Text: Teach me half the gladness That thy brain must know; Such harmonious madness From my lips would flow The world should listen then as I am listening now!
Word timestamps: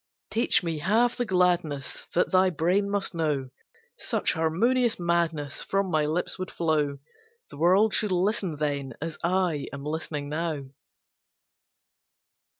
Teach 0.31 0.63
me 0.63 0.79
half 0.79 1.15
the 1.15 1.27
gladness 1.27 2.07
That 2.15 2.31
thy 2.31 2.49
brain 2.49 2.89
must 2.89 3.13
know; 3.13 3.51
Such 3.99 4.33
harmonious 4.33 4.99
madness 4.99 5.61
From 5.61 5.91
my 5.91 6.07
lips 6.07 6.39
would 6.39 6.49
flow 6.49 6.97
The 7.51 7.59
world 7.59 7.93
should 7.93 8.11
listen 8.11 8.55
then 8.55 8.93
as 8.99 9.19
I 9.23 9.67
am 9.71 9.83
listening 9.85 10.27
now! 10.27 10.63